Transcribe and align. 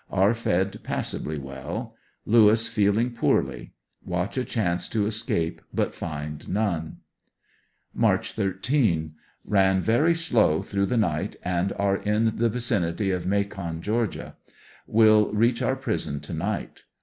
Are 0.09 0.33
fed 0.33 0.81
passably 0.81 1.37
well. 1.37 1.93
Lewis 2.25 2.67
feeling 2.67 3.11
poorly. 3.11 3.73
Watch 4.03 4.35
a 4.35 4.43
chance 4.43 4.89
to 4.89 5.05
escape 5.05 5.61
but 5.71 5.93
find 5.93 6.49
none. 6.49 6.97
March 7.93 8.33
13.— 8.33 9.13
Ran 9.45 9.79
very 9.79 10.15
slow 10.15 10.63
through 10.63 10.87
thj 10.87 10.97
night, 11.01 11.35
and 11.43 11.71
are 11.77 11.97
in 11.97 12.37
the 12.37 12.49
vicin 12.49 12.81
iny 12.95 13.15
of 13.15 13.27
Macon, 13.27 13.79
Ga. 13.79 14.31
Will 14.87 15.31
reach 15.35 15.61
our 15.61 15.75
prison 15.75 16.19
to 16.21 16.33
night. 16.33 16.81